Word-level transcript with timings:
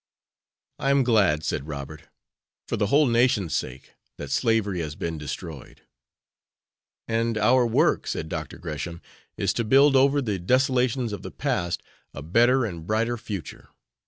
"I 0.79 0.89
am 0.89 1.03
glad," 1.03 1.43
said 1.43 1.67
Robert, 1.67 2.09
"for 2.67 2.75
the 2.75 2.87
whole 2.87 3.05
nation's 3.05 3.55
sake, 3.55 3.93
that 4.17 4.31
slavery 4.31 4.79
has 4.79 4.95
been 4.95 5.19
destroyed." 5.19 5.83
"And 7.07 7.37
our 7.37 7.67
work," 7.67 8.07
said 8.07 8.27
Dr. 8.27 8.57
Gresham, 8.57 9.03
"is 9.37 9.53
to 9.53 9.63
build 9.63 9.95
over 9.95 10.19
the 10.19 10.39
desolations 10.39 11.13
of 11.13 11.21
the 11.21 11.29
past 11.29 11.83
a 12.15 12.23
better 12.23 12.65
and 12.65 12.87
brighter 12.87 13.15
future. 13.15 13.69